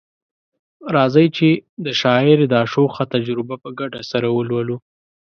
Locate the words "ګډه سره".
3.79-4.27